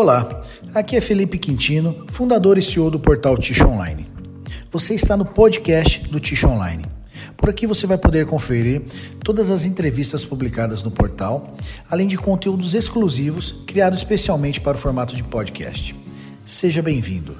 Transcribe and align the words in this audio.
Olá, 0.00 0.26
aqui 0.74 0.96
é 0.96 1.00
Felipe 1.02 1.36
Quintino, 1.36 2.06
fundador 2.10 2.56
e 2.56 2.62
CEO 2.62 2.90
do 2.90 2.98
portal 2.98 3.36
Ticho 3.36 3.68
Online. 3.68 4.10
Você 4.72 4.94
está 4.94 5.14
no 5.14 5.26
podcast 5.26 6.08
do 6.08 6.18
Ticho 6.18 6.48
Online. 6.48 6.86
Por 7.36 7.50
aqui 7.50 7.66
você 7.66 7.86
vai 7.86 7.98
poder 7.98 8.24
conferir 8.24 8.80
todas 9.22 9.50
as 9.50 9.66
entrevistas 9.66 10.24
publicadas 10.24 10.82
no 10.82 10.90
portal, 10.90 11.54
além 11.90 12.08
de 12.08 12.16
conteúdos 12.16 12.72
exclusivos 12.72 13.52
criados 13.66 13.98
especialmente 13.98 14.58
para 14.58 14.78
o 14.78 14.80
formato 14.80 15.14
de 15.14 15.22
podcast. 15.22 15.94
Seja 16.46 16.80
bem-vindo. 16.80 17.36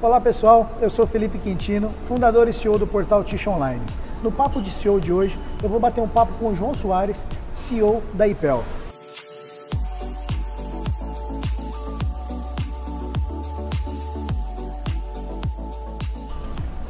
Olá 0.00 0.18
pessoal, 0.18 0.78
eu 0.80 0.88
sou 0.88 1.06
Felipe 1.06 1.36
Quintino, 1.36 1.92
fundador 2.04 2.48
e 2.48 2.54
CEO 2.54 2.78
do 2.78 2.86
portal 2.86 3.22
Ticho 3.22 3.50
Online. 3.50 3.82
No 4.22 4.32
Papo 4.32 4.62
de 4.62 4.70
CEO 4.70 4.98
de 4.98 5.12
hoje, 5.12 5.38
eu 5.62 5.68
vou 5.68 5.78
bater 5.78 6.00
um 6.00 6.08
papo 6.08 6.32
com 6.38 6.48
o 6.48 6.56
João 6.56 6.72
Soares, 6.72 7.26
CEO 7.52 8.02
da 8.14 8.26
IPEL. 8.26 8.64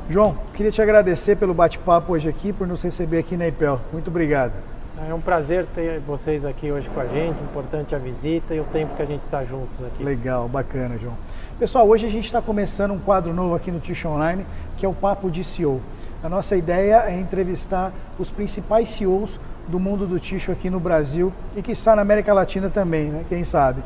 João, 0.08 0.36
queria 0.54 0.70
te 0.70 0.80
agradecer 0.80 1.34
pelo 1.34 1.52
bate-papo 1.52 2.12
hoje 2.12 2.28
aqui, 2.28 2.52
por 2.52 2.64
nos 2.64 2.80
receber 2.80 3.18
aqui 3.18 3.36
na 3.36 3.48
IPEL. 3.48 3.80
Muito 3.92 4.08
obrigado. 4.08 4.56
É 5.04 5.12
um 5.12 5.20
prazer 5.20 5.66
ter 5.74 5.98
vocês 5.98 6.44
aqui 6.44 6.70
hoje 6.70 6.88
com 6.88 7.00
a 7.00 7.06
gente, 7.06 7.42
importante 7.42 7.92
a 7.92 7.98
visita 7.98 8.54
e 8.54 8.60
o 8.60 8.64
tempo 8.64 8.94
que 8.94 9.02
a 9.02 9.04
gente 9.04 9.24
está 9.24 9.42
juntos 9.42 9.82
aqui. 9.84 10.04
Legal, 10.04 10.48
bacana, 10.48 10.96
João. 10.96 11.14
Pessoal, 11.58 11.88
hoje 11.88 12.06
a 12.06 12.08
gente 12.08 12.24
está 12.24 12.40
começando 12.40 12.92
um 12.92 13.00
quadro 13.00 13.34
novo 13.34 13.56
aqui 13.56 13.72
no 13.72 13.80
Tish 13.80 14.04
Online, 14.04 14.46
que 14.76 14.86
é 14.86 14.88
o 14.88 14.94
Papo 14.94 15.28
de 15.28 15.42
CEO. 15.42 15.80
A 16.22 16.28
nossa 16.28 16.56
ideia 16.56 17.02
é 17.08 17.18
entrevistar 17.18 17.92
os 18.16 18.30
principais 18.30 18.88
CEOs 18.90 19.40
do 19.66 19.80
mundo 19.80 20.06
do 20.06 20.20
ticho 20.20 20.52
aqui 20.52 20.70
no 20.70 20.78
Brasil 20.78 21.32
e 21.56 21.62
que 21.62 21.72
está 21.72 21.96
na 21.96 22.02
América 22.02 22.32
Latina 22.32 22.70
também, 22.70 23.10
né? 23.10 23.24
quem 23.28 23.42
sabe. 23.42 23.80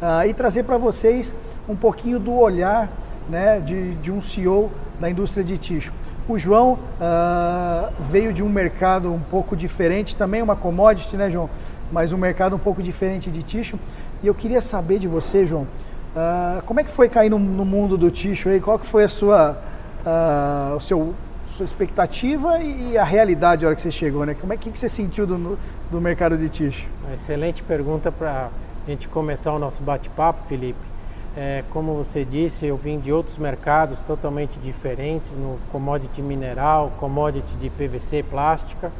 Uh, 0.00 0.26
e 0.26 0.32
trazer 0.32 0.62
para 0.62 0.78
vocês 0.78 1.34
um 1.68 1.76
pouquinho 1.76 2.18
do 2.18 2.34
olhar 2.34 2.88
né, 3.28 3.60
de, 3.60 3.94
de 3.96 4.10
um 4.10 4.20
CEO 4.20 4.70
da 5.00 5.10
indústria 5.10 5.44
de 5.44 5.58
ticho. 5.58 5.92
O 6.28 6.38
João 6.38 6.72
uh, 6.72 7.92
veio 8.00 8.32
de 8.32 8.42
um 8.42 8.48
mercado 8.48 9.12
um 9.12 9.20
pouco 9.20 9.54
diferente, 9.56 10.16
também 10.16 10.42
uma 10.42 10.56
commodity, 10.56 11.16
né, 11.16 11.30
João? 11.30 11.48
Mas 11.92 12.12
um 12.12 12.18
mercado 12.18 12.56
um 12.56 12.58
pouco 12.58 12.82
diferente 12.82 13.30
de 13.30 13.42
ticho. 13.42 13.78
E 14.22 14.26
eu 14.26 14.34
queria 14.34 14.60
saber 14.60 14.98
de 14.98 15.06
você, 15.06 15.46
João, 15.46 15.62
uh, 15.62 16.62
como 16.64 16.80
é 16.80 16.84
que 16.84 16.90
foi 16.90 17.08
cair 17.08 17.30
no, 17.30 17.38
no, 17.38 17.64
mundo 17.64 17.96
do 17.96 18.10
ticho 18.10 18.48
aí? 18.48 18.60
Qual 18.60 18.78
que 18.78 18.86
foi 18.86 19.04
a 19.04 19.08
sua, 19.08 19.58
uh, 20.04 20.76
o 20.76 20.80
seu, 20.80 21.14
sua 21.48 21.64
expectativa 21.64 22.58
e 22.58 22.98
a 22.98 23.04
realidade 23.04 23.62
na 23.62 23.68
hora 23.68 23.76
que 23.76 23.82
você 23.82 23.90
chegou, 23.90 24.26
né? 24.26 24.34
Como 24.34 24.52
é 24.52 24.56
que, 24.56 24.70
que 24.70 24.78
você 24.78 24.88
sentiu 24.88 25.26
do, 25.26 25.58
do 25.90 26.00
mercado 26.00 26.36
de 26.36 26.48
ticho? 26.48 26.88
Excelente 27.14 27.62
pergunta 27.62 28.10
para 28.10 28.50
a 28.84 28.90
gente 28.90 29.06
começar 29.06 29.52
o 29.52 29.58
nosso 29.58 29.82
bate-papo, 29.82 30.42
Felipe. 30.48 30.95
É, 31.36 31.62
como 31.68 31.92
você 31.92 32.24
disse, 32.24 32.64
eu 32.64 32.78
vim 32.78 32.98
de 32.98 33.12
outros 33.12 33.36
mercados 33.36 34.00
totalmente 34.00 34.58
diferentes, 34.58 35.36
no 35.36 35.58
commodity 35.70 36.22
mineral, 36.22 36.90
commodity 36.98 37.56
de 37.56 37.68
PVC 37.68 38.22
plástica. 38.22 38.90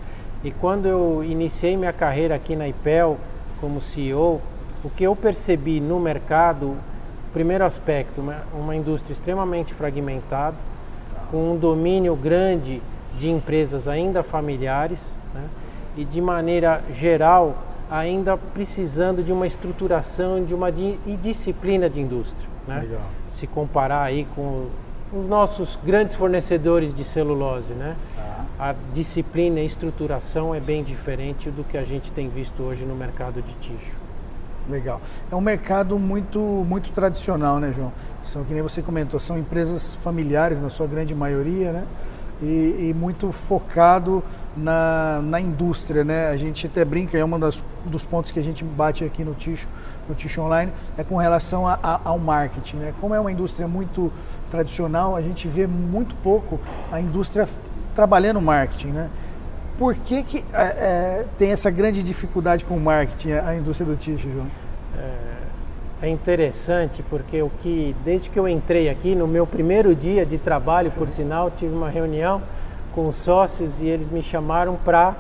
E 0.45 0.51
quando 0.51 0.87
eu 0.87 1.25
iniciei 1.25 1.79
minha 1.79 1.95
carreira 1.95 2.35
aqui 2.35 2.55
na 2.55 2.69
IPEL 2.69 3.17
como 3.59 3.81
CEO, 3.81 4.43
o 4.85 4.91
que 4.91 5.05
eu 5.05 5.17
percebi 5.17 5.81
no 5.81 5.99
mercado, 5.99 6.77
primeiro 7.33 7.65
aspecto, 7.65 8.23
uma, 8.53 8.77
indústria 8.77 9.15
extremamente 9.15 9.73
fragmentada, 9.73 10.57
com 11.31 11.53
um 11.53 11.57
domínio 11.57 12.15
grande 12.15 12.83
de 13.19 13.31
empresas 13.31 13.89
ainda 13.89 14.23
familiares, 14.23 15.15
né? 15.33 15.49
e 15.97 16.05
de 16.05 16.21
maneira 16.21 16.83
geral 16.93 17.57
ainda 17.91 18.37
precisando 18.37 19.23
de 19.23 19.33
uma 19.33 19.47
estruturação, 19.47 20.45
de 20.45 20.55
uma 20.55 20.71
di 20.71 20.99
disciplina 21.23 21.89
de 21.89 22.01
indústria. 22.01 22.49
Né? 22.67 22.81
Legal. 22.81 23.03
Se 23.29 23.47
comparar 23.47 24.03
aí 24.03 24.27
com 24.35 24.67
os 25.13 25.27
nossos 25.27 25.79
grandes 25.85 26.17
fornecedores 26.17 26.93
de 26.93 27.05
celulose, 27.05 27.73
né? 27.75 27.97
Ah. 28.19 28.45
A 28.59 28.75
disciplina 28.93 29.61
e 29.61 29.67
estruturação 29.67 30.55
é 30.55 30.61
bem 30.61 30.83
diferente 30.83 31.51
do 31.51 31.63
que 31.63 31.77
a 31.77 31.85
gente 31.85 32.11
tem 32.11 32.29
visto 32.29 32.63
hoje 32.63 32.85
no 32.85 32.95
mercado 32.95 33.41
de 33.43 33.55
ticho. 33.55 33.99
Legal. 34.69 35.01
É 35.31 35.37
um 35.37 35.41
mercado 35.41 35.99
muito, 35.99 36.41
muito 36.41 36.91
tradicional, 36.91 37.61
né, 37.61 37.73
João? 37.73 37.93
São, 38.25 38.43
que 38.43 38.53
nem 38.53 38.63
você 38.63 38.83
comentou, 38.83 39.21
são 39.21 39.39
empresas 39.39 39.95
familiares 39.95 40.61
na 40.61 40.69
sua 40.69 40.87
grande 40.89 41.15
maioria, 41.15 41.71
né? 41.71 41.85
E, 42.43 42.89
e, 42.91 42.95
muito 42.95 43.33
focado 43.33 44.23
na, 44.57 45.21
na 45.23 45.41
indústria, 45.41 46.05
né? 46.05 46.29
A 46.29 46.37
gente 46.37 46.67
até 46.67 46.85
brinca, 46.85 47.17
é 47.17 47.25
um 47.25 47.39
dos 47.87 48.05
pontos 48.05 48.31
que 48.31 48.39
a 48.39 48.43
gente 48.43 48.65
bate 48.65 49.05
aqui 49.05 49.25
no 49.25 49.35
Ticho, 49.35 49.69
no 50.09 50.15
Ticho 50.15 50.43
Online, 50.43 50.73
é 50.99 51.05
com 51.05 51.17
relação 51.17 51.67
a, 51.67 51.79
a, 51.83 52.01
ao 52.05 52.19
marketing, 52.19 52.77
né? 52.77 52.95
Como 53.01 53.15
é 53.15 53.21
uma 53.21 53.33
indústria 53.33 53.67
muito 53.67 54.13
tradicional, 54.51 55.17
a 55.17 55.23
gente 55.23 55.49
vê 55.49 55.67
muito 55.67 56.15
pouco 56.17 56.61
a 56.93 57.01
indústria 57.01 57.49
trabalhando 57.95 58.41
marketing, 58.41 58.89
né? 58.89 59.11
Por 59.79 59.95
que, 59.95 60.23
que 60.23 60.45
é, 60.53 60.63
é, 60.63 61.27
tem 61.37 61.53
essa 61.53 61.71
grande 61.71 62.03
dificuldade 62.03 62.65
com 62.65 62.77
o 62.77 62.81
marketing, 62.81 63.33
a, 63.33 63.55
indústria 63.57 63.87
do 63.87 63.97
Ticho, 63.97 64.31
João? 64.31 64.47
É 64.99 65.36
é 66.03 66.09
interessante 66.09 67.03
porque 67.09 67.41
o 67.41 67.51
que 67.63 67.97
desde 68.05 68.29
que 68.29 68.39
eu 68.39 68.47
entrei 68.47 68.89
aqui 68.89 69.15
no 69.15 69.27
meu 69.27 69.47
primeiro 69.47 69.95
dia 69.95 70.27
de 70.27 70.37
trabalho, 70.37 70.91
por 70.91 71.09
sinal, 71.09 71.51
tive 71.51 71.75
uma 71.75 71.89
reunião 71.89 72.43
com 72.95 73.09
os 73.09 73.17
sócios 73.17 73.81
e 73.81 73.87
eles 73.87 74.09
me 74.09 74.23
chamaram 74.23 74.77
para 74.85 75.17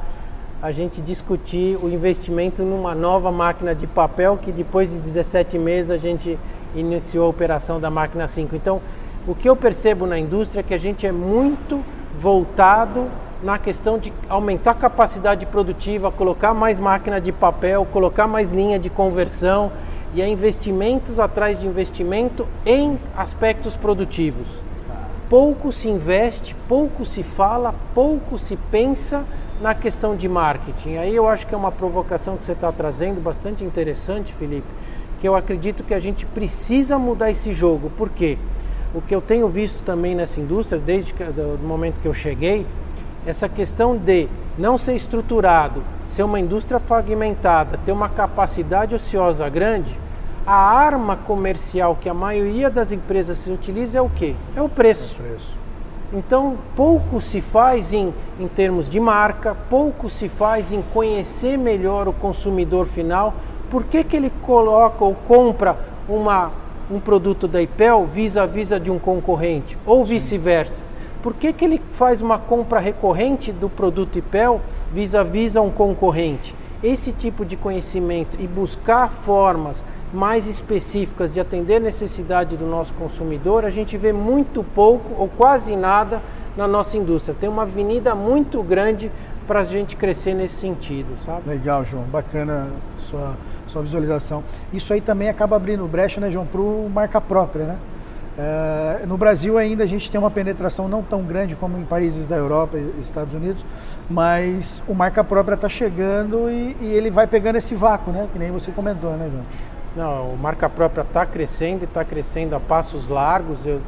a 0.62 0.70
gente 0.72 1.00
discutir 1.00 1.78
o 1.82 1.88
investimento 1.88 2.62
numa 2.62 2.94
nova 2.94 3.30
máquina 3.30 3.74
de 3.74 3.86
papel 3.86 4.38
que 4.40 4.52
depois 4.52 4.92
de 4.92 5.00
17 5.00 5.58
meses 5.58 5.90
a 5.90 5.96
gente 5.96 6.38
iniciou 6.74 7.26
a 7.26 7.28
operação 7.28 7.80
da 7.80 7.90
máquina 7.90 8.28
5. 8.28 8.54
Então, 8.54 8.80
o 9.26 9.34
que 9.34 9.48
eu 9.48 9.56
percebo 9.56 10.06
na 10.06 10.18
indústria 10.18 10.60
é 10.60 10.62
que 10.62 10.74
a 10.74 10.78
gente 10.78 11.06
é 11.06 11.12
muito 11.12 11.82
voltado 12.18 13.06
na 13.42 13.58
questão 13.58 13.98
de 13.98 14.12
aumentar 14.28 14.72
a 14.72 14.74
capacidade 14.74 15.44
produtiva, 15.46 16.10
colocar 16.10 16.54
mais 16.54 16.78
máquina 16.78 17.20
de 17.20 17.32
papel, 17.32 17.86
colocar 17.92 18.26
mais 18.26 18.52
linha 18.52 18.78
de 18.78 18.88
conversão 18.88 19.70
e 20.14 20.22
é 20.22 20.28
investimentos 20.28 21.18
atrás 21.18 21.58
de 21.58 21.66
investimento 21.66 22.46
em 22.64 22.98
aspectos 23.16 23.76
produtivos. 23.76 24.46
Pouco 25.28 25.72
se 25.72 25.88
investe, 25.88 26.54
pouco 26.68 27.04
se 27.04 27.22
fala, 27.22 27.74
pouco 27.94 28.38
se 28.38 28.56
pensa 28.70 29.24
na 29.60 29.74
questão 29.74 30.14
de 30.14 30.28
marketing. 30.28 30.96
Aí 30.96 31.14
eu 31.14 31.26
acho 31.26 31.46
que 31.46 31.54
é 31.54 31.58
uma 31.58 31.72
provocação 31.72 32.36
que 32.36 32.44
você 32.44 32.52
está 32.52 32.70
trazendo 32.70 33.20
bastante 33.20 33.64
interessante, 33.64 34.32
Felipe, 34.32 34.66
que 35.20 35.26
eu 35.26 35.34
acredito 35.34 35.82
que 35.82 35.94
a 35.94 35.98
gente 35.98 36.24
precisa 36.26 36.98
mudar 36.98 37.30
esse 37.30 37.52
jogo. 37.52 37.90
Por 37.96 38.10
quê? 38.10 38.38
O 38.94 39.00
que 39.00 39.14
eu 39.14 39.20
tenho 39.20 39.48
visto 39.48 39.82
também 39.82 40.14
nessa 40.14 40.40
indústria, 40.40 40.80
desde 40.80 41.12
o 41.12 41.66
momento 41.66 42.00
que 42.00 42.06
eu 42.06 42.14
cheguei, 42.14 42.64
essa 43.26 43.48
questão 43.48 43.96
de 43.96 44.28
não 44.56 44.78
ser 44.78 44.94
estruturado, 44.94 45.82
ser 46.06 46.22
uma 46.22 46.38
indústria 46.38 46.78
fragmentada, 46.78 47.78
ter 47.84 47.92
uma 47.92 48.08
capacidade 48.08 48.94
ociosa 48.94 49.48
grande, 49.48 49.98
a 50.46 50.54
arma 50.54 51.16
comercial 51.16 51.98
que 52.00 52.08
a 52.08 52.14
maioria 52.14 52.70
das 52.70 52.92
empresas 52.92 53.38
se 53.38 53.50
utiliza 53.50 53.98
é 53.98 54.00
o 54.00 54.08
que? 54.08 54.36
É 54.54 54.62
o 54.62 54.68
preço. 54.68 55.16
É 55.18 55.24
o 55.24 55.28
preço. 55.28 55.58
Então, 56.12 56.56
pouco 56.76 57.20
se 57.20 57.40
faz 57.40 57.92
em, 57.92 58.14
em 58.38 58.46
termos 58.46 58.88
de 58.88 59.00
marca, 59.00 59.56
pouco 59.68 60.08
se 60.08 60.28
faz 60.28 60.72
em 60.72 60.80
conhecer 60.94 61.58
melhor 61.58 62.06
o 62.06 62.12
consumidor 62.12 62.86
final. 62.86 63.34
Por 63.68 63.82
que, 63.82 64.04
que 64.04 64.16
ele 64.16 64.30
coloca 64.42 65.04
ou 65.04 65.14
compra 65.14 65.76
uma, 66.08 66.52
um 66.88 67.00
produto 67.00 67.48
da 67.48 67.60
IPEL 67.60 68.06
vis-a-vis 68.06 68.70
-vis 68.70 68.80
de 68.80 68.88
um 68.88 69.00
concorrente? 69.00 69.76
Ou 69.84 70.04
vice-versa? 70.04 70.84
Por 71.22 71.34
que, 71.34 71.52
que 71.52 71.64
ele 71.64 71.80
faz 71.90 72.22
uma 72.22 72.38
compra 72.38 72.78
recorrente 72.78 73.52
do 73.52 73.68
produto 73.68 74.18
IPEL 74.18 74.60
vis-a-vis 74.92 75.52
-vis 75.52 75.56
a 75.56 75.62
um 75.62 75.70
concorrente? 75.70 76.54
Esse 76.82 77.12
tipo 77.12 77.44
de 77.44 77.56
conhecimento 77.56 78.36
e 78.38 78.46
buscar 78.46 79.10
formas 79.10 79.82
mais 80.12 80.46
específicas 80.46 81.32
de 81.32 81.40
atender 81.40 81.76
a 81.76 81.80
necessidade 81.80 82.56
do 82.56 82.66
nosso 82.66 82.92
consumidor, 82.94 83.64
a 83.64 83.70
gente 83.70 83.96
vê 83.98 84.12
muito 84.12 84.62
pouco 84.62 85.14
ou 85.20 85.28
quase 85.28 85.74
nada 85.74 86.22
na 86.56 86.66
nossa 86.66 86.96
indústria. 86.96 87.36
Tem 87.38 87.48
uma 87.48 87.62
avenida 87.62 88.14
muito 88.14 88.62
grande 88.62 89.10
para 89.46 89.60
a 89.60 89.64
gente 89.64 89.94
crescer 89.94 90.34
nesse 90.34 90.56
sentido, 90.56 91.08
sabe? 91.24 91.48
Legal, 91.48 91.84
João. 91.84 92.04
Bacana 92.04 92.68
sua, 92.98 93.36
sua 93.66 93.82
visualização. 93.82 94.42
Isso 94.72 94.92
aí 94.92 95.00
também 95.00 95.28
acaba 95.28 95.56
abrindo 95.56 95.86
brecha, 95.86 96.20
né, 96.20 96.30
João, 96.30 96.46
para 96.46 96.60
marca 96.92 97.20
própria, 97.20 97.64
né? 97.64 97.78
É, 98.38 99.06
no 99.06 99.16
Brasil 99.16 99.56
ainda 99.56 99.84
a 99.84 99.86
gente 99.86 100.10
tem 100.10 100.20
uma 100.20 100.30
penetração 100.30 100.86
não 100.88 101.02
tão 101.02 101.22
grande 101.22 101.56
como 101.56 101.78
em 101.78 101.84
países 101.84 102.26
da 102.26 102.36
Europa 102.36 102.76
e 102.76 103.00
Estados 103.00 103.34
Unidos, 103.34 103.64
mas 104.10 104.82
o 104.86 104.94
marca 104.94 105.24
própria 105.24 105.54
está 105.54 105.70
chegando 105.70 106.50
e, 106.50 106.76
e, 106.80 106.92
ele 106.92 107.10
vai 107.10 107.26
pegando 107.26 107.56
esse 107.56 107.74
vácuo, 107.74 108.12
né? 108.12 108.28
Que 108.30 108.38
nem 108.38 108.50
você 108.50 108.70
comentou, 108.70 109.12
né, 109.12 109.30
João? 109.30 109.44
Não, 109.96 110.34
o 110.34 110.36
marca 110.36 110.68
própria 110.68 111.00
está 111.00 111.24
crescendo 111.24 111.82
e 111.82 111.84
está 111.84 112.04
crescendo 112.04 112.54
a 112.54 112.60
passos 112.60 113.08
largos. 113.08 113.64
Eu 113.64 113.80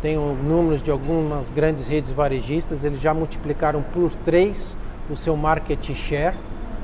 tenho 0.00 0.36
números 0.42 0.82
de 0.82 0.90
algumas 0.90 1.48
grandes 1.50 1.86
redes 1.86 2.10
varejistas, 2.10 2.84
eles 2.84 3.00
já 3.00 3.14
multiplicaram 3.14 3.82
por 3.94 4.10
três 4.24 4.74
o 5.08 5.14
seu 5.14 5.36
market 5.36 5.92
share. 5.94 6.34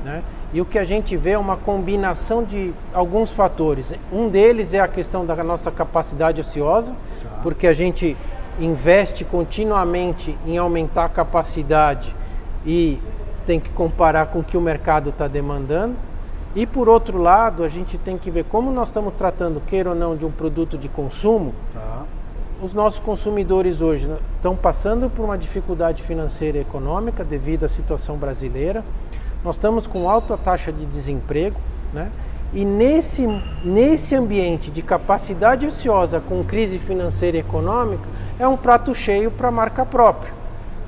Né? 0.05 0.23
E 0.53 0.61
o 0.61 0.65
que 0.65 0.79
a 0.79 0.85
gente 0.85 1.17
vê 1.17 1.31
é 1.31 1.37
uma 1.37 1.57
combinação 1.57 2.43
de 2.43 2.73
alguns 2.93 3.33
fatores. 3.33 3.93
Um 4.11 4.29
deles 4.29 4.73
é 4.73 4.79
a 4.79 4.87
questão 4.87 5.25
da 5.25 5.35
nossa 5.43 5.69
capacidade 5.69 6.39
ociosa, 6.39 6.95
tá. 7.25 7.39
porque 7.41 7.67
a 7.67 7.73
gente 7.73 8.15
investe 8.59 9.23
continuamente 9.23 10.37
em 10.45 10.57
aumentar 10.57 11.05
a 11.05 11.09
capacidade 11.09 12.13
e 12.65 12.99
tem 13.45 13.59
que 13.59 13.69
comparar 13.69 14.27
com 14.27 14.39
o 14.39 14.43
que 14.43 14.57
o 14.57 14.61
mercado 14.61 15.09
está 15.09 15.27
demandando. 15.27 15.95
E 16.55 16.65
por 16.65 16.89
outro 16.89 17.21
lado, 17.21 17.63
a 17.63 17.67
gente 17.67 17.97
tem 17.97 18.17
que 18.17 18.29
ver 18.29 18.43
como 18.45 18.71
nós 18.71 18.89
estamos 18.89 19.13
tratando, 19.13 19.61
queira 19.61 19.89
ou 19.89 19.95
não, 19.95 20.15
de 20.15 20.25
um 20.25 20.31
produto 20.31 20.77
de 20.77 20.89
consumo. 20.89 21.53
Tá. 21.73 22.03
Os 22.61 22.73
nossos 22.73 22.99
consumidores 22.99 23.81
hoje 23.81 24.09
estão 24.35 24.55
passando 24.55 25.09
por 25.09 25.23
uma 25.23 25.37
dificuldade 25.37 26.03
financeira 26.03 26.57
e 26.57 26.61
econômica 26.61 27.23
devido 27.23 27.63
à 27.63 27.69
situação 27.69 28.17
brasileira. 28.17 28.83
Nós 29.43 29.55
estamos 29.55 29.87
com 29.87 30.09
alta 30.09 30.35
taxa 30.37 30.71
de 30.71 30.85
desemprego, 30.85 31.59
né? 31.93 32.11
E 32.51 32.65
nesse, 32.65 33.27
nesse 33.63 34.15
ambiente 34.15 34.71
de 34.71 34.81
capacidade 34.81 35.67
ociosa 35.67 36.19
com 36.19 36.43
crise 36.43 36.79
financeira 36.79 37.37
e 37.37 37.41
econômica, 37.41 38.03
é 38.39 38.47
um 38.47 38.57
prato 38.57 38.95
cheio 38.95 39.29
para 39.29 39.49
a 39.49 39.51
marca 39.51 39.85
própria. 39.85 40.33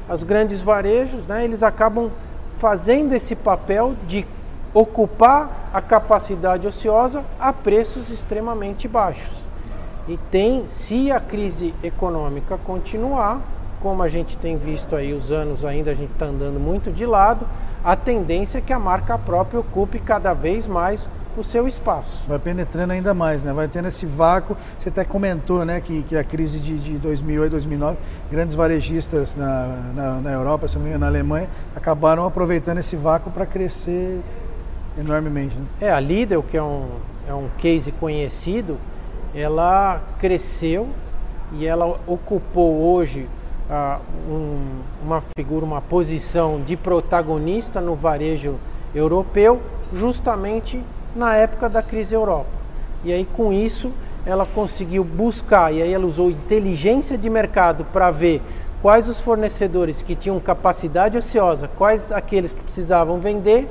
Os 0.09 0.23
grandes 0.23 0.61
varejos, 0.61 1.27
né, 1.27 1.43
eles 1.43 1.61
acabam 1.61 2.09
fazendo 2.57 3.13
esse 3.13 3.35
papel 3.35 3.93
de 4.07 4.25
ocupar 4.73 5.69
a 5.73 5.81
capacidade 5.81 6.65
ociosa 6.65 7.23
a 7.39 7.53
preços 7.53 8.09
extremamente 8.09 8.87
baixos. 8.87 9.37
E 10.07 10.17
tem, 10.31 10.65
se 10.67 11.11
a 11.11 11.19
crise 11.19 11.75
econômica 11.83 12.57
continuar, 12.57 13.39
como 13.81 14.01
a 14.01 14.07
gente 14.07 14.35
tem 14.37 14.57
visto 14.57 14.95
aí 14.95 15.13
os 15.13 15.31
anos 15.31 15.63
ainda, 15.63 15.91
a 15.91 15.93
gente 15.93 16.11
está 16.11 16.25
andando 16.25 16.59
muito 16.59 16.91
de 16.91 17.05
lado, 17.05 17.45
a 17.83 17.95
tendência 17.95 18.57
é 18.57 18.61
que 18.61 18.73
a 18.73 18.79
marca 18.79 19.17
própria 19.17 19.59
ocupe 19.59 19.99
cada 19.99 20.33
vez 20.33 20.67
mais 20.67 21.07
o 21.37 21.43
seu 21.43 21.67
espaço. 21.67 22.23
Vai 22.27 22.39
penetrando 22.39 22.93
ainda 22.93 23.13
mais, 23.13 23.43
né? 23.43 23.53
Vai 23.53 23.67
tendo 23.67 23.87
esse 23.87 24.05
vácuo. 24.05 24.55
Você 24.77 24.89
até 24.89 25.05
comentou, 25.05 25.63
né, 25.65 25.79
que, 25.79 26.03
que 26.03 26.15
a 26.15 26.23
crise 26.23 26.59
de, 26.59 26.77
de 26.77 26.97
2008, 26.97 27.51
2009, 27.51 27.97
grandes 28.29 28.55
varejistas 28.55 29.35
na, 29.35 29.67
na, 29.95 30.13
na 30.15 30.31
Europa, 30.31 30.67
se 30.67 30.75
não 30.75 30.83
me 30.83 30.89
engano, 30.89 31.01
na 31.01 31.07
Alemanha, 31.07 31.47
acabaram 31.75 32.25
aproveitando 32.25 32.79
esse 32.79 32.95
vácuo 32.95 33.31
para 33.31 33.45
crescer 33.45 34.21
enormemente. 34.97 35.55
Né? 35.55 35.65
É, 35.81 35.91
a 35.91 35.99
Lidl, 35.99 36.41
que 36.43 36.57
é 36.57 36.63
um, 36.63 36.87
é 37.27 37.33
um 37.33 37.47
case 37.57 37.91
conhecido, 37.91 38.77
ela 39.33 40.01
cresceu 40.19 40.89
e 41.53 41.65
ela 41.65 41.99
ocupou 42.07 42.93
hoje 42.93 43.27
uh, 43.69 43.99
um, 44.29 44.81
uma 45.03 45.21
figura, 45.37 45.65
uma 45.65 45.81
posição 45.81 46.61
de 46.61 46.75
protagonista 46.75 47.79
no 47.79 47.95
varejo 47.95 48.55
europeu, 48.93 49.61
justamente 49.93 50.81
na 51.15 51.35
época 51.35 51.69
da 51.69 51.81
crise 51.81 52.15
Europa. 52.15 52.49
E 53.03 53.11
aí 53.11 53.25
com 53.25 53.51
isso 53.51 53.91
ela 54.25 54.45
conseguiu 54.45 55.03
buscar, 55.03 55.73
e 55.73 55.81
aí 55.81 55.91
ela 55.91 56.05
usou 56.05 56.29
inteligência 56.29 57.17
de 57.17 57.29
mercado 57.29 57.85
para 57.91 58.11
ver 58.11 58.41
quais 58.81 59.09
os 59.09 59.19
fornecedores 59.19 60.01
que 60.01 60.15
tinham 60.15 60.39
capacidade 60.39 61.17
ociosa, 61.17 61.67
quais 61.67 62.11
aqueles 62.11 62.53
que 62.53 62.61
precisavam 62.61 63.19
vender, 63.19 63.67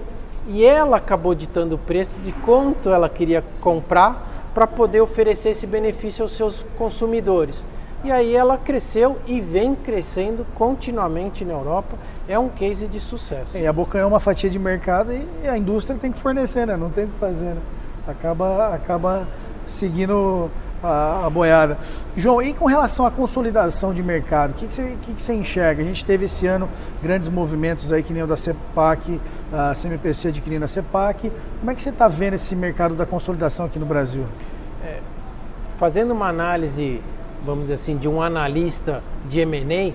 e 0.49 0.65
ela 0.65 0.97
acabou 0.97 1.35
ditando 1.35 1.77
o 1.77 1.79
preço 1.79 2.17
de 2.25 2.33
quanto 2.33 2.91
ela 2.91 3.09
queria 3.09 3.45
comprar 3.61 4.29
para 4.53 4.67
poder 4.67 5.01
oferecer 5.01 5.51
esse 5.51 5.67
benefício 5.67 6.23
aos 6.23 6.33
seus 6.33 6.65
consumidores. 6.77 7.63
E 8.02 8.11
aí 8.11 8.35
ela 8.35 8.56
cresceu 8.56 9.19
e 9.26 9.41
vem 9.41 9.75
crescendo 9.75 10.47
continuamente 10.55 11.44
na 11.44 11.52
Europa. 11.52 11.99
É 12.26 12.38
um 12.38 12.49
case 12.49 12.87
de 12.87 12.99
sucesso. 12.99 13.56
E 13.56 13.67
a 13.67 13.73
Boca 13.73 13.99
é 13.99 14.05
uma 14.05 14.20
fatia 14.20 14.49
de 14.49 14.58
mercado 14.58 15.12
e 15.12 15.47
a 15.47 15.56
indústria 15.56 15.99
tem 15.99 16.11
que 16.11 16.19
fornecer, 16.19 16.67
né? 16.67 16.76
Não 16.76 16.88
tem 16.88 17.05
o 17.05 17.08
que 17.08 17.19
fazer, 17.19 17.55
né? 17.55 17.61
Acaba, 18.06 18.75
acaba 18.75 19.29
seguindo 19.67 20.50
a, 20.82 21.26
a, 21.26 21.31
boiada. 21.31 21.79
João, 22.17 22.41
e 22.41 22.55
com 22.55 22.64
relação 22.64 23.05
à 23.05 23.11
consolidação 23.11 23.93
de 23.93 24.02
mercado, 24.02 24.52
o 24.52 24.55
que, 24.55 24.67
que, 24.67 24.75
você, 24.75 24.97
que, 25.02 25.14
que 25.14 25.23
você 25.23 25.35
enxerga? 25.35 25.82
A 25.82 25.85
gente 25.85 26.02
teve 26.05 26.25
esse 26.25 26.47
ano 26.47 26.69
grandes 27.02 27.29
movimentos 27.29 27.93
aí, 27.93 28.02
que 28.02 28.14
nem 28.14 28.23
o 28.23 28.26
da 28.26 28.37
CEPAC, 28.37 29.20
a 29.52 29.75
CMPC 29.75 30.29
adquirindo 30.29 30.64
a 30.64 30.69
CEPAC. 30.69 31.31
Como 31.58 31.70
é 31.70 31.75
que 31.75 31.82
você 31.82 31.91
está 31.91 32.08
vendo 32.08 32.35
esse 32.35 32.56
mercado 32.56 32.94
da 32.94 33.05
consolidação 33.05 33.67
aqui 33.67 33.79
no 33.79 33.87
Brasil? 33.87 34.25
É, 34.82 35.00
fazendo 35.79 36.12
uma 36.12 36.29
análise 36.29 37.02
vamos 37.45 37.63
dizer 37.63 37.75
assim, 37.75 37.97
de 37.97 38.09
um 38.09 38.23
analista 38.23 39.03
de 39.29 39.41
M&A, 39.41 39.93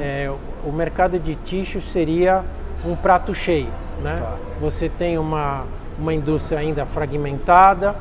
é, 0.00 0.32
o 0.64 0.72
mercado 0.72 1.18
de 1.18 1.34
tixo 1.34 1.80
seria 1.80 2.44
um 2.84 2.94
prato 2.94 3.34
cheio. 3.34 3.68
Né? 4.02 4.18
Tá. 4.20 4.38
Você 4.60 4.88
tem 4.88 5.18
uma, 5.18 5.64
uma 5.98 6.14
indústria 6.14 6.58
ainda 6.58 6.86
fragmentada, 6.86 7.94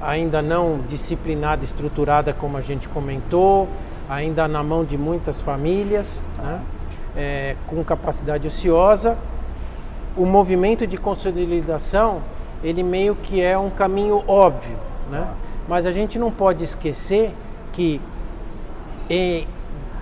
ainda 0.00 0.42
não 0.42 0.80
disciplinada, 0.88 1.64
estruturada, 1.64 2.32
como 2.32 2.56
a 2.56 2.60
gente 2.60 2.88
comentou, 2.88 3.68
ainda 4.08 4.46
na 4.46 4.62
mão 4.62 4.84
de 4.84 4.96
muitas 4.98 5.40
famílias, 5.40 6.20
tá. 6.36 6.42
né? 6.42 6.60
é, 7.16 7.56
com 7.66 7.82
capacidade 7.82 8.46
ociosa. 8.46 9.16
O 10.16 10.26
movimento 10.26 10.86
de 10.86 10.96
consolidação, 10.96 12.22
ele 12.62 12.82
meio 12.82 13.14
que 13.14 13.40
é 13.40 13.56
um 13.56 13.70
caminho 13.70 14.22
óbvio, 14.26 14.76
né? 15.10 15.20
Tá. 15.20 15.34
mas 15.68 15.86
a 15.86 15.92
gente 15.92 16.18
não 16.18 16.30
pode 16.30 16.64
esquecer 16.64 17.32
que 17.72 18.00
e 19.08 19.46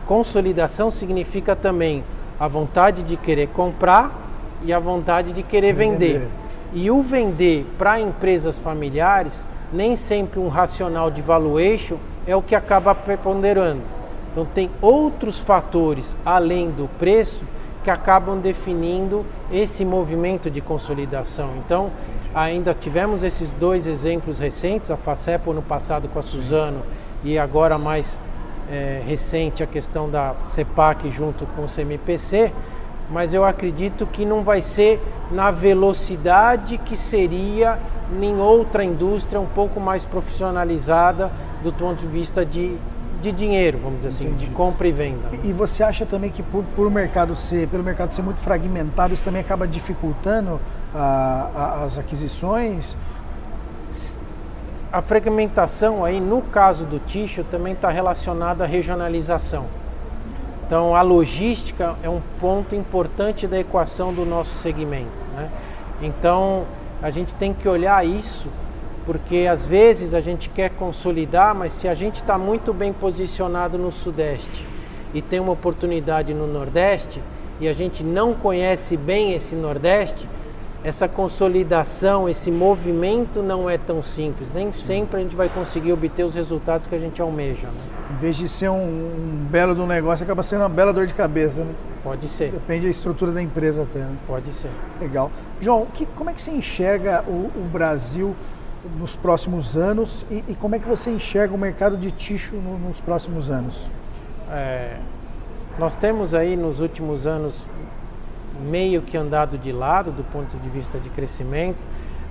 consolidação 0.06 0.90
significa 0.90 1.54
também 1.54 2.04
a 2.38 2.46
vontade 2.46 3.02
de 3.02 3.16
querer 3.16 3.48
comprar 3.48 4.10
e 4.64 4.72
a 4.72 4.78
vontade 4.78 5.32
de 5.32 5.42
querer 5.42 5.72
vender. 5.72 6.18
vender. 6.18 6.30
E 6.72 6.90
o 6.90 7.00
vender 7.00 7.66
para 7.78 8.00
empresas 8.00 8.56
familiares, 8.56 9.44
nem 9.72 9.96
sempre 9.96 10.38
um 10.38 10.48
racional 10.48 11.10
de 11.10 11.22
valuation 11.22 11.96
é 12.26 12.34
o 12.34 12.42
que 12.42 12.54
acaba 12.54 12.94
preponderando. 12.94 13.80
Então 14.32 14.44
tem 14.44 14.70
outros 14.82 15.38
fatores 15.38 16.16
além 16.24 16.70
do 16.70 16.88
preço 16.98 17.42
que 17.82 17.90
acabam 17.90 18.38
definindo 18.38 19.24
esse 19.50 19.84
movimento 19.84 20.50
de 20.50 20.60
consolidação. 20.60 21.50
Então, 21.64 21.88
ainda 22.34 22.74
tivemos 22.74 23.22
esses 23.22 23.52
dois 23.52 23.86
exemplos 23.86 24.40
recentes, 24.40 24.90
a 24.90 24.96
FACEPO 24.96 25.52
no 25.52 25.62
passado 25.62 26.08
com 26.08 26.18
a 26.18 26.22
Suzano 26.22 26.82
e 27.22 27.38
agora 27.38 27.78
mais 27.78 28.18
é, 28.70 29.02
recente 29.06 29.62
a 29.62 29.66
questão 29.66 30.08
da 30.10 30.34
CEPAC 30.40 31.10
junto 31.10 31.46
com 31.46 31.64
o 31.64 31.68
CMPC, 31.68 32.52
mas 33.10 33.32
eu 33.32 33.44
acredito 33.44 34.06
que 34.06 34.24
não 34.24 34.42
vai 34.42 34.62
ser 34.62 35.00
na 35.30 35.50
velocidade 35.50 36.78
que 36.78 36.96
seria 36.96 37.78
em 38.20 38.36
outra 38.38 38.84
indústria 38.84 39.40
um 39.40 39.46
pouco 39.46 39.80
mais 39.80 40.04
profissionalizada 40.04 41.30
do 41.62 41.72
ponto 41.72 42.00
de 42.00 42.06
vista 42.06 42.44
de, 42.44 42.76
de 43.20 43.32
dinheiro, 43.32 43.78
vamos 43.78 43.98
dizer 43.98 44.08
assim, 44.08 44.26
Entendi. 44.26 44.46
de 44.46 44.50
compra 44.52 44.86
e 44.86 44.92
venda. 44.92 45.28
E, 45.42 45.48
e 45.48 45.52
você 45.52 45.82
acha 45.82 46.06
também 46.06 46.30
que 46.30 46.42
por, 46.42 46.64
por 46.76 46.90
mercado 46.90 47.34
ser, 47.34 47.68
pelo 47.68 47.82
mercado 47.82 48.10
ser 48.10 48.22
muito 48.22 48.40
fragmentado, 48.40 49.14
isso 49.14 49.24
também 49.24 49.40
acaba 49.40 49.66
dificultando 49.66 50.60
a, 50.94 51.50
a, 51.54 51.84
as 51.84 51.98
aquisições? 51.98 52.96
A 54.96 55.02
fragmentação 55.02 56.06
aí, 56.06 56.18
no 56.18 56.40
caso 56.40 56.86
do 56.86 56.98
tixo, 56.98 57.44
também 57.44 57.74
está 57.74 57.90
relacionada 57.90 58.64
à 58.64 58.66
regionalização. 58.66 59.66
Então, 60.66 60.96
a 60.96 61.02
logística 61.02 61.94
é 62.02 62.08
um 62.08 62.22
ponto 62.40 62.74
importante 62.74 63.46
da 63.46 63.58
equação 63.58 64.10
do 64.10 64.24
nosso 64.24 64.56
segmento. 64.56 65.10
Né? 65.34 65.50
Então, 66.00 66.64
a 67.02 67.10
gente 67.10 67.34
tem 67.34 67.52
que 67.52 67.68
olhar 67.68 68.06
isso, 68.06 68.48
porque 69.04 69.46
às 69.46 69.66
vezes 69.66 70.14
a 70.14 70.20
gente 70.20 70.48
quer 70.48 70.70
consolidar, 70.70 71.54
mas 71.54 71.72
se 71.72 71.86
a 71.86 71.92
gente 71.94 72.14
está 72.14 72.38
muito 72.38 72.72
bem 72.72 72.90
posicionado 72.90 73.76
no 73.76 73.92
Sudeste 73.92 74.66
e 75.12 75.20
tem 75.20 75.40
uma 75.40 75.52
oportunidade 75.52 76.32
no 76.32 76.46
Nordeste, 76.46 77.20
e 77.60 77.68
a 77.68 77.74
gente 77.74 78.02
não 78.02 78.32
conhece 78.32 78.96
bem 78.96 79.34
esse 79.34 79.54
Nordeste, 79.54 80.26
essa 80.86 81.08
consolidação, 81.08 82.28
esse 82.28 82.48
movimento 82.48 83.42
não 83.42 83.68
é 83.68 83.76
tão 83.76 84.04
simples. 84.04 84.52
Nem 84.54 84.70
sempre 84.70 85.16
a 85.16 85.20
gente 85.20 85.34
vai 85.34 85.48
conseguir 85.48 85.92
obter 85.92 86.22
os 86.22 86.32
resultados 86.32 86.86
que 86.86 86.94
a 86.94 86.98
gente 87.00 87.20
almeja. 87.20 87.66
Né? 87.66 87.80
Em 88.12 88.16
vez 88.20 88.36
de 88.36 88.48
ser 88.48 88.68
um, 88.68 88.84
um, 88.84 89.46
belo 89.50 89.74
do 89.74 89.84
negócio, 89.84 90.22
acaba 90.22 90.44
sendo 90.44 90.60
uma 90.60 90.68
bela 90.68 90.92
dor 90.92 91.08
de 91.08 91.12
cabeça, 91.12 91.64
né? 91.64 91.74
Pode 92.04 92.28
ser. 92.28 92.52
Depende 92.52 92.84
da 92.84 92.90
estrutura 92.90 93.32
da 93.32 93.42
empresa 93.42 93.82
até, 93.82 93.98
né? 93.98 94.16
Pode 94.28 94.52
ser. 94.54 94.70
Legal. 95.00 95.28
João, 95.60 95.88
que, 95.92 96.06
como 96.06 96.30
é 96.30 96.32
que 96.32 96.40
você 96.40 96.52
enxerga 96.52 97.24
o, 97.26 97.50
o 97.56 97.68
Brasil 97.72 98.36
nos 98.96 99.16
próximos 99.16 99.76
anos 99.76 100.24
e, 100.30 100.44
e, 100.46 100.54
como 100.54 100.76
é 100.76 100.78
que 100.78 100.86
você 100.86 101.10
enxerga 101.10 101.52
o 101.52 101.58
mercado 101.58 101.96
de 101.96 102.12
tixo 102.12 102.54
no, 102.54 102.78
nos 102.78 103.00
próximos 103.00 103.50
anos? 103.50 103.90
É, 104.52 104.98
nós 105.80 105.96
temos 105.96 106.32
aí 106.32 106.56
nos 106.56 106.78
últimos 106.78 107.26
anos 107.26 107.66
meio 108.60 109.02
que 109.02 109.16
andado 109.16 109.58
de 109.58 109.72
lado 109.72 110.10
do 110.10 110.24
ponto 110.24 110.56
de 110.56 110.68
vista 110.68 110.98
de 110.98 111.08
crescimento. 111.10 111.78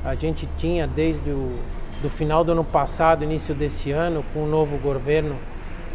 A 0.04 0.16
gente 0.16 0.48
tinha 0.58 0.88
desde 0.88 1.30
o 1.30 1.58
do 2.02 2.10
final 2.10 2.44
do 2.44 2.52
ano 2.52 2.64
passado, 2.64 3.24
início 3.24 3.56
desse 3.56 3.92
ano, 3.92 4.24
com 4.34 4.44
o 4.44 4.48
novo 4.48 4.78
governo, 4.78 5.36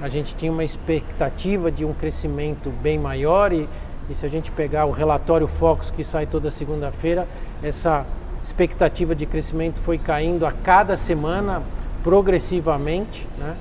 a 0.00 0.08
gente 0.08 0.34
tinha 0.34 0.50
uma 0.50 0.64
expectativa 0.64 1.70
de 1.70 1.84
um 1.84 1.92
crescimento 1.92 2.70
bem 2.82 2.98
maior 2.98 3.52
e, 3.52 3.68
e 4.08 4.14
se 4.14 4.24
a 4.24 4.28
gente 4.28 4.50
pegar 4.50 4.86
o 4.86 4.90
relatório 4.90 5.46
Focus 5.46 5.90
que 5.90 6.02
sai 6.02 6.26
toda 6.26 6.50
segunda-feira, 6.50 7.28
essa 7.62 8.06
expectativa 8.42 9.14
de 9.14 9.26
crescimento 9.26 9.78
foi 9.78 9.98
caindo 9.98 10.46
a 10.46 10.52
cada 10.52 10.96
semana 10.96 11.62
progressivamente, 12.02 13.26
né? 13.38 13.54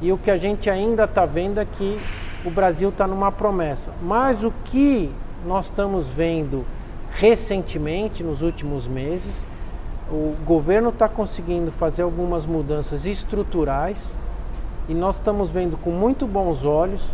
E 0.00 0.12
o 0.12 0.16
que 0.16 0.30
a 0.30 0.38
gente 0.38 0.70
ainda 0.70 1.04
está 1.04 1.26
vendo 1.26 1.58
é 1.58 1.66
que 1.66 2.00
o 2.44 2.50
Brasil 2.50 2.88
está 2.88 3.06
numa 3.06 3.30
promessa. 3.30 3.92
Mas 4.00 4.42
o 4.44 4.52
que 4.64 5.10
nós 5.46 5.66
estamos 5.66 6.08
vendo 6.08 6.64
recentemente, 7.12 8.22
nos 8.22 8.42
últimos 8.42 8.86
meses, 8.86 9.34
o 10.10 10.34
governo 10.44 10.90
está 10.90 11.08
conseguindo 11.08 11.70
fazer 11.70 12.02
algumas 12.02 12.44
mudanças 12.44 13.06
estruturais 13.06 14.12
e 14.88 14.94
nós 14.94 15.16
estamos 15.16 15.50
vendo 15.50 15.76
com 15.76 15.90
muito 15.90 16.26
bons 16.26 16.64
olhos 16.64 17.08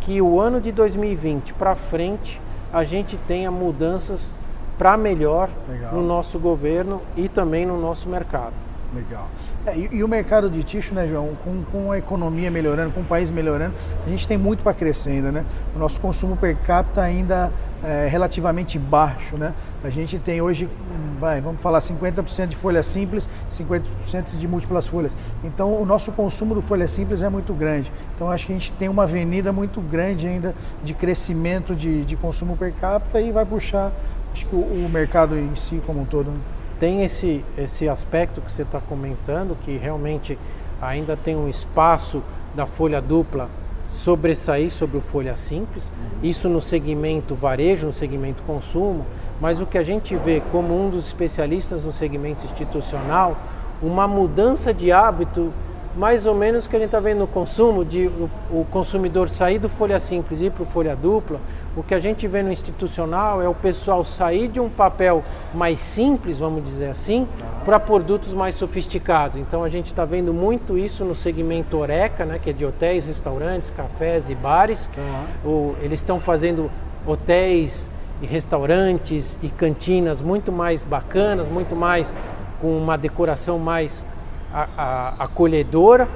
que 0.00 0.20
o 0.20 0.40
ano 0.40 0.60
de 0.60 0.70
2020 0.70 1.54
para 1.54 1.74
frente 1.74 2.40
a 2.72 2.84
gente 2.84 3.16
tenha 3.26 3.50
mudanças 3.50 4.34
para 4.76 4.96
melhor 4.96 5.48
Legal. 5.68 5.94
no 5.94 6.02
nosso 6.02 6.38
governo 6.38 7.00
e 7.16 7.28
também 7.28 7.64
no 7.64 7.80
nosso 7.80 8.08
mercado. 8.08 8.63
Legal. 8.94 9.28
É, 9.66 9.76
e, 9.76 9.96
e, 9.96 10.04
o 10.04 10.08
mercado 10.08 10.48
de 10.48 10.62
tixo, 10.62 10.94
né, 10.94 11.06
João, 11.08 11.36
com, 11.42 11.64
com 11.64 11.90
a 11.90 11.98
economia 11.98 12.50
melhorando, 12.50 12.92
com 12.92 13.00
o 13.00 13.04
país 13.04 13.30
melhorando, 13.30 13.74
a 14.06 14.08
gente 14.08 14.28
tem 14.28 14.38
muito 14.38 14.62
para 14.62 14.72
crescer 14.72 15.10
ainda, 15.10 15.32
né? 15.32 15.44
O 15.74 15.78
nosso 15.78 16.00
consumo 16.00 16.36
per 16.36 16.56
capita 16.58 17.02
ainda 17.02 17.52
é 17.82 18.06
relativamente 18.08 18.78
baixo, 18.78 19.36
né? 19.36 19.52
A 19.82 19.90
gente 19.90 20.18
tem 20.18 20.40
hoje, 20.40 20.68
vai, 21.20 21.40
vamos 21.40 21.60
falar, 21.60 21.80
50% 21.80 22.46
de 22.46 22.56
folha 22.56 22.82
simples, 22.82 23.28
50% 23.52 24.36
de 24.38 24.48
múltiplas 24.48 24.86
folhas. 24.86 25.14
Então, 25.42 25.80
o 25.80 25.84
nosso 25.84 26.12
consumo 26.12 26.54
do 26.54 26.62
folha 26.62 26.86
simples 26.86 27.20
é 27.20 27.28
muito 27.28 27.52
grande. 27.52 27.92
Então, 28.14 28.30
acho 28.30 28.46
que 28.46 28.52
a 28.52 28.54
gente 28.54 28.72
tem 28.72 28.88
uma 28.88 29.02
avenida 29.02 29.52
muito 29.52 29.80
grande 29.80 30.26
ainda 30.26 30.54
de 30.82 30.94
crescimento 30.94 31.74
de, 31.74 32.04
de 32.04 32.16
consumo 32.16 32.56
per 32.56 32.72
capita 32.72 33.20
e 33.20 33.32
vai 33.32 33.44
puxar, 33.44 33.92
acho 34.32 34.46
que 34.46 34.54
o, 34.54 34.60
o 34.60 34.88
mercado 34.88 35.36
em 35.36 35.54
si 35.54 35.82
como 35.84 36.00
um 36.00 36.04
todo. 36.04 36.30
Né? 36.30 36.38
Tem 36.78 37.04
esse, 37.04 37.44
esse 37.56 37.88
aspecto 37.88 38.40
que 38.40 38.50
você 38.50 38.62
está 38.62 38.80
comentando, 38.80 39.56
que 39.64 39.76
realmente 39.76 40.38
ainda 40.80 41.16
tem 41.16 41.36
um 41.36 41.48
espaço 41.48 42.22
da 42.54 42.66
folha 42.66 43.00
dupla 43.00 43.48
sobressair 43.88 44.70
sobre 44.70 44.96
o 44.96 45.00
folha 45.00 45.36
simples, 45.36 45.84
isso 46.22 46.48
no 46.48 46.60
segmento 46.60 47.34
varejo, 47.34 47.86
no 47.86 47.92
segmento 47.92 48.42
consumo, 48.42 49.06
mas 49.40 49.60
o 49.60 49.66
que 49.66 49.78
a 49.78 49.82
gente 49.82 50.16
vê 50.16 50.42
como 50.50 50.78
um 50.78 50.90
dos 50.90 51.06
especialistas 51.06 51.84
no 51.84 51.92
segmento 51.92 52.44
institucional, 52.44 53.36
uma 53.82 54.08
mudança 54.08 54.72
de 54.72 54.90
hábito 54.90 55.52
mais 55.96 56.26
ou 56.26 56.34
menos 56.34 56.66
que 56.66 56.74
a 56.74 56.78
gente 56.78 56.86
está 56.86 56.98
vendo 56.98 57.18
no 57.18 57.26
consumo, 57.26 57.84
de 57.84 58.08
o, 58.08 58.28
o, 58.50 58.66
consumidor 58.70 59.28
sair 59.28 59.60
do 59.60 59.68
folha 59.68 60.00
simples 60.00 60.40
e 60.40 60.46
ir 60.46 60.50
para 60.50 60.64
o 60.64 60.66
folha 60.66 60.96
dupla, 60.96 61.38
o 61.76 61.82
que 61.82 61.94
a 61.94 61.98
gente 61.98 62.26
vê 62.28 62.42
no 62.42 62.52
institucional 62.52 63.42
é 63.42 63.48
o 63.48 63.54
pessoal 63.54 64.04
sair 64.04 64.46
de 64.46 64.60
um 64.60 64.68
papel 64.68 65.24
mais 65.52 65.80
simples, 65.80 66.38
vamos 66.38 66.62
dizer 66.62 66.88
assim, 66.88 67.26
para 67.64 67.80
produtos 67.80 68.32
mais 68.32 68.54
sofisticados. 68.54 69.40
Então 69.40 69.64
a 69.64 69.68
gente 69.68 69.86
está 69.86 70.04
vendo 70.04 70.32
muito 70.32 70.78
isso 70.78 71.04
no 71.04 71.16
segmento 71.16 71.76
Oreca, 71.76 72.24
né, 72.24 72.38
que 72.38 72.50
é 72.50 72.52
de 72.52 72.64
hotéis, 72.64 73.06
restaurantes, 73.06 73.70
cafés 73.70 74.30
e 74.30 74.34
bares. 74.36 74.88
O, 75.44 75.74
eles 75.82 75.98
estão 75.98 76.20
fazendo 76.20 76.70
hotéis 77.04 77.88
e 78.22 78.26
restaurantes 78.26 79.36
e 79.42 79.48
cantinas 79.48 80.22
muito 80.22 80.52
mais 80.52 80.80
bacanas, 80.80 81.48
muito 81.48 81.74
mais 81.74 82.14
com 82.60 82.78
uma 82.78 82.96
decoração 82.96 83.58
mais 83.58 84.06
a, 84.52 84.68
a, 84.76 85.24
acolhedora 85.24 86.08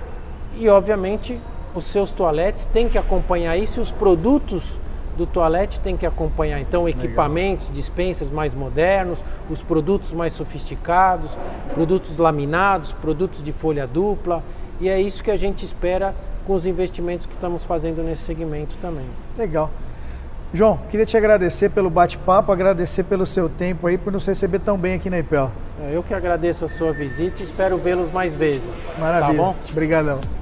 e, 0.56 0.68
obviamente, 0.68 1.38
os 1.74 1.84
seus 1.84 2.12
toaletes 2.12 2.64
têm 2.66 2.88
que 2.88 2.96
acompanhar 2.96 3.56
isso 3.56 3.80
e 3.80 3.82
os 3.82 3.90
produtos 3.90 4.78
do 5.18 5.26
toalete 5.26 5.80
têm 5.80 5.96
que 5.96 6.06
acompanhar. 6.06 6.60
Então, 6.60 6.88
equipamentos, 6.88 7.66
Legal. 7.66 7.76
dispensas 7.76 8.30
mais 8.30 8.54
modernos, 8.54 9.22
os 9.50 9.62
produtos 9.62 10.12
mais 10.12 10.32
sofisticados, 10.32 11.36
produtos 11.74 12.16
laminados, 12.16 12.92
produtos 12.92 13.42
de 13.42 13.52
folha 13.52 13.86
dupla. 13.86 14.42
E 14.80 14.88
é 14.88 15.00
isso 15.00 15.22
que 15.22 15.30
a 15.30 15.36
gente 15.36 15.64
espera 15.64 16.14
com 16.46 16.54
os 16.54 16.64
investimentos 16.64 17.26
que 17.26 17.34
estamos 17.34 17.64
fazendo 17.64 18.02
nesse 18.02 18.22
segmento 18.22 18.76
também. 18.80 19.06
Legal. 19.36 19.70
João, 20.54 20.78
queria 20.88 21.04
te 21.04 21.14
agradecer 21.14 21.68
pelo 21.68 21.90
bate-papo, 21.90 22.50
agradecer 22.50 23.04
pelo 23.04 23.26
seu 23.26 23.50
tempo 23.50 23.86
aí, 23.86 23.98
por 23.98 24.10
nos 24.10 24.24
receber 24.24 24.60
tão 24.60 24.78
bem 24.78 24.94
aqui 24.94 25.10
na 25.10 25.18
IPEL. 25.18 25.50
Eu 25.92 26.02
que 26.02 26.14
agradeço 26.14 26.64
a 26.64 26.68
sua 26.68 26.90
visita 26.92 27.42
e 27.42 27.44
espero 27.44 27.76
vê-los 27.76 28.10
mais 28.12 28.34
vezes. 28.34 28.62
Maravilha. 28.98 29.36
Tá 29.36 29.44
bom? 29.44 29.54
Obrigadão. 29.70 30.37